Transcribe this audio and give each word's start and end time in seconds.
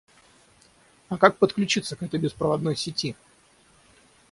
А 1.09 1.17
как 1.19 1.37
подключиться 1.37 1.95
к 1.95 2.01
этой 2.01 2.19
беспроводной 2.19 2.75
сети? 2.75 3.15